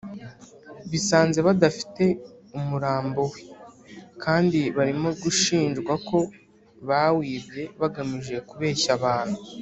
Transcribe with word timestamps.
bisanze 0.91 1.39
badafite 1.47 2.03
umurambo 2.57 3.21
we, 3.31 3.39
kandi 4.23 4.59
barimo 4.77 5.09
gushinjwa 5.23 5.93
ko 6.07 6.17
bawibye 6.87 7.63
bagamije 7.81 8.35
kubeshya 8.49 8.89
abantu 8.97 9.37